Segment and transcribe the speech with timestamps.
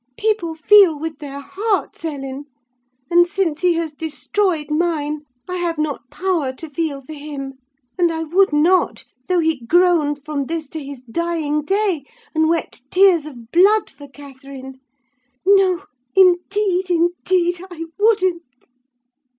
[0.17, 2.45] People feel with their hearts, Ellen:
[3.11, 7.59] and since he has destroyed mine, I have not power to feel for him:
[7.99, 12.03] and I would not, though he groaned from this to his dying day,
[12.33, 14.79] and wept tears of blood for Catherine!
[15.45, 15.83] No,
[16.15, 18.41] indeed, indeed, I wouldn't!"